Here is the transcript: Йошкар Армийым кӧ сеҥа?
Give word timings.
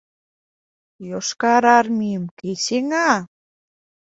Йошкар 1.09 1.63
Армийым 1.77 2.25
кӧ 2.39 2.49
сеҥа? 2.65 3.09